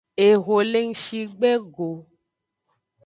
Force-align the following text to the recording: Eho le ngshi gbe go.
Eho 0.27 0.55
le 0.71 0.79
ngshi 0.89 1.19
gbe 1.37 1.51
go. 1.73 1.89